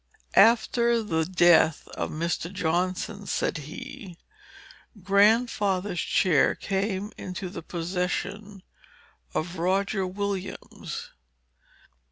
[0.33, 2.51] "After the death of Mr.
[2.51, 4.17] Johnson," said he,
[5.03, 8.63] "Grandfather's chair came into the possession
[9.35, 11.11] of Roger Williams.